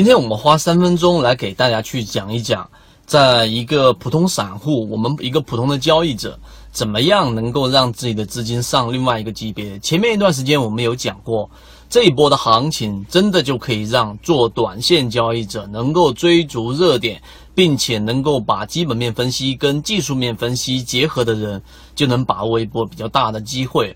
[0.00, 2.66] 今天我们花三分钟来给大家去讲一讲，
[3.04, 6.38] 在一个普通散户，我们一个普通的交易者，
[6.72, 9.78] 怎么样能够让自己的资金上另外一个级别？
[9.80, 11.50] 前面一段时间我们有讲过，
[11.90, 17.20] 这一波的行情真的就可以让做短线交易者能够追逐热点，
[17.54, 21.62] 并且能够把基本面分析跟技术面分析结合的人，
[21.94, 23.94] 就能把握一波比较大的机会。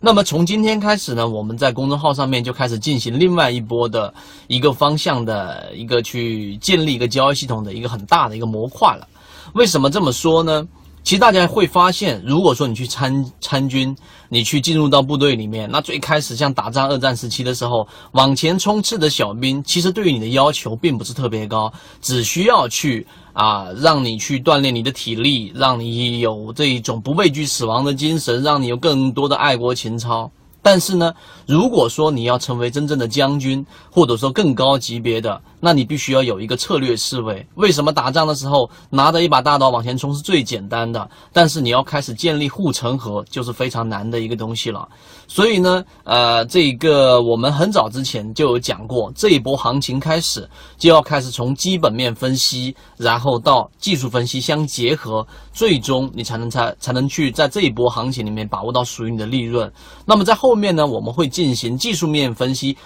[0.00, 4.12] 那么从今天开始呢，我们在公众号上面就开始进行另外一波的
[4.48, 9.08] 一个方向的一个去建立一个交易系统的一个很大的一个模块了。
[9.54, 10.66] 为什么这么说呢？
[11.04, 13.94] 其实大家会发现，如果说你去参参军，
[14.30, 30.30] 你去进入到部队里面，那最开始像打仗二战时期的时候，往前冲刺的小兵，其实对于你的要求并不是特别高，只需要去啊，让你去锻炼你的体力，让你有这一种不畏惧死亡的精神，让你有更多的爱国情操。
[30.64, 31.12] 但是呢，
[31.46, 37.46] 如果说你要成为真正的将军，或者说更高级别的，那你必须要有一个策略思维。
[37.56, 41.06] 为什么打仗的时候拿着一把大刀往前冲是最简单的？
[41.34, 44.88] 但是你要开始建立护城河，就是非常难的一个东西了。
[45.28, 50.48] 所以呢，呃，这个我们很早之前就有讲过，这一波行情开始
[50.78, 59.70] 就要开始从基本面分析，然后到技术分析相结合，最终你才能才才能去在这一波行情里面把握到属于你的利润。
[60.06, 60.53] 那么在后。
[60.54, 62.76] 后面呢，我们会进行技术面分析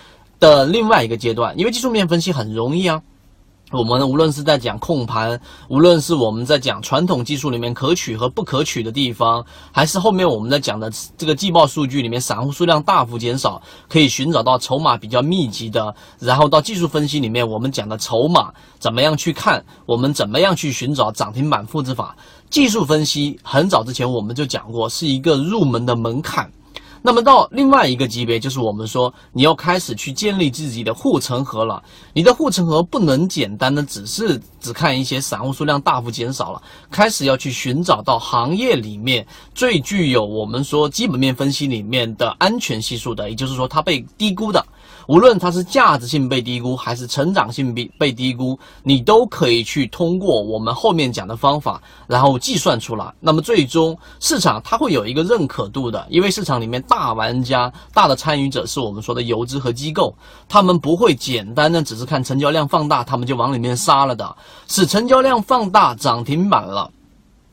[0.41, 3.03] 的另外一个阶段，因为技术面分析很容易啊。
[3.73, 5.39] 我们无论是在讲控盘，
[5.69, 22.17] 无论是我们在讲传统技术里面可取和不可取的地方，还是后面我们在讲的这个季报数据里面散户数量大幅减少，可以寻找到筹码比较密集的，然后到技术分析里面我们讲的筹码怎么样去看，我们怎么样去寻找涨停板复制法。
[22.49, 26.51] 技术分析很早之前我们就讲过，是一个入门的门槛。
[27.03, 31.83] 那么到另外一个级别，就是我们说你要开始去建立自己的护城河了。
[32.13, 44.65] 你的护城河不能简单的只是只看一些散户数量大幅减少了，开始要去寻找到行业里面最具有我们说基本面分析里面的安全系数的，也就是说它被低估的。
[45.06, 53.10] 无论它是价值性被低估，还是成长性被被低估，你都可以去通过我们后面讲的方法，然后计算出来。
[53.19, 60.15] 那么最终市场它会有一个认可度的，因为市场里面大玩家、大的参与者是我们说的游资和机构，
[60.47, 64.37] 他们不会简单的只是看成交量放大，他们就往里面杀了的，
[64.67, 66.91] 使成交量放大涨停板了，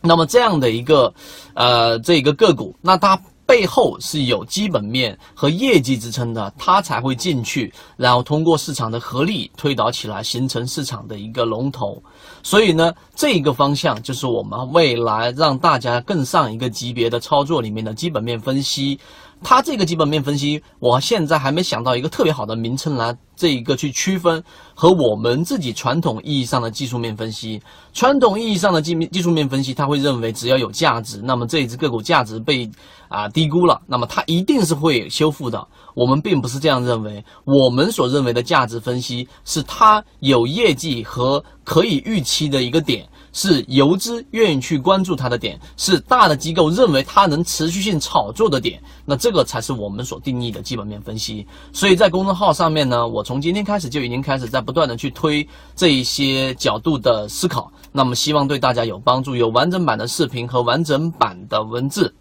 [0.02, 1.14] 那么这样的一个
[1.54, 3.20] 呃这一个个股，那它。
[3.48, 12.02] 背后是有基本面和业绩支撑的，它才会进去，然后通过市场的合力推导起来，形成市场的一个龙头。
[12.42, 19.00] 所以呢，这一个方向就是我们未来让大家更上一个级别的操作里面的基本面分析。
[19.44, 27.62] 它这个基本面分析，我现在还没想到一个特别好的名称来这一个去区分和我们自己传统意义上的技术面分析。
[27.94, 32.69] 传统意义上的技技术面分析，他会认为只要有价值，那么这一只个股价值被
[33.07, 35.68] 啊低估了，那么它一定是会修复的。
[35.94, 43.07] 我们并不是这样认为，我们所认为的价值分析是它有业绩和可以预期的一个点。
[43.35, 51.45] 是游资愿意去关注它的点，是大的机构认为它能持续性炒作的点，那这个才是我们所定义的基本面分析。
[51.74, 55.45] 所以在公众号上面呢，我从今天开始就已经开始在不断的去推
[55.75, 62.16] 这一些角度的思考，那么希望对大家有帮助，有完整版的视频和完整版的文字。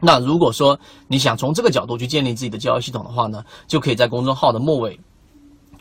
[0.00, 5.00] 那如果说你想从这个角度去建立自己的交易系统的话呢，就可以在公众号的末尾。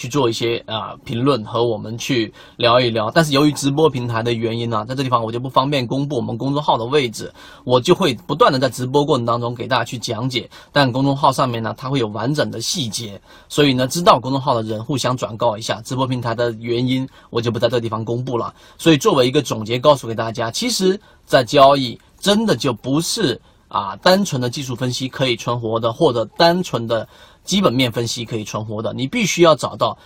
[0.01, 7.31] 去做一些啊评论和我们去聊一聊，但是由于直播平台的原因呢，在这地方我就不方便公布我们公众号的位置，
[7.63, 18.51] 我就会不断的在直播过程当中给大家去讲解，但公众号上面呢，它会有完整的细节，所以呢，知道公众号的人互相转告一下，直播平台的原因我就不在这地方公布了。
[18.79, 27.07] 所以作为一个总结，告诉给大家，其实，在交易真的就不是啊单纯的技术分析可以存活的，或者单纯的。
[27.43, 29.97] 基本面分析可以存活的，你必须要找到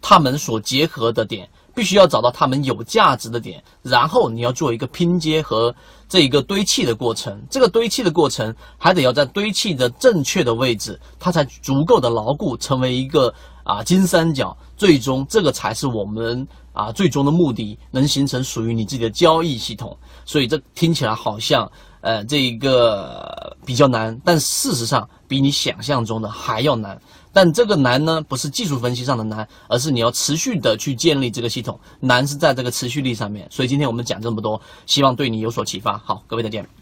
[0.00, 5.74] 他们所结合的点，必须要找到他们有价值的点，然后你要做一个拼接和
[6.08, 7.40] 这一个堆砌的过程。
[7.50, 13.34] 这个堆砌的过程还得要在堆砌的正确的位置，它才足够的牢固，成为一个
[13.68, 14.56] 啊金三角。
[14.76, 19.96] 最终，这个才是我们啊最终的目的，能形成属于你自己的交易系统。
[20.24, 21.70] 所以这听起来好像。
[22.00, 26.96] 呃，这一个比较难，但事实上比你想象中的还要难。
[27.32, 33.48] 但这个难呢，不是技术分析上的难，而是你要持续的去建立这个系统，难是在这个持续力上面。
[33.50, 35.98] 所以今天我们讲这么多，希望对你有所启发。
[35.98, 36.77] 好，各位再见。